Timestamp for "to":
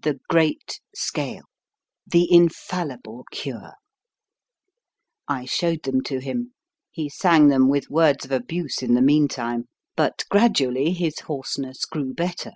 6.04-6.20, 10.70-10.74